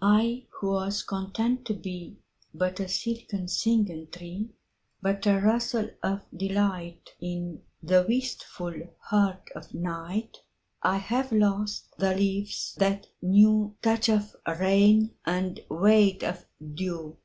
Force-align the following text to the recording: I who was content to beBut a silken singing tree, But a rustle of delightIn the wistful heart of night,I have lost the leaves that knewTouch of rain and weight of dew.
I 0.00 0.46
who 0.48 0.70
was 0.70 1.02
content 1.02 1.66
to 1.66 1.74
beBut 1.74 2.80
a 2.80 2.88
silken 2.88 3.48
singing 3.48 4.06
tree, 4.10 4.48
But 5.02 5.26
a 5.26 5.38
rustle 5.38 5.90
of 6.02 6.22
delightIn 6.34 7.60
the 7.82 8.06
wistful 8.08 8.72
heart 8.98 9.50
of 9.54 9.74
night,I 9.74 10.96
have 10.96 11.32
lost 11.32 11.94
the 11.98 12.14
leaves 12.16 12.74
that 12.78 13.08
knewTouch 13.22 14.08
of 14.08 14.34
rain 14.58 15.14
and 15.26 15.60
weight 15.68 16.22
of 16.24 16.46
dew. 16.72 17.18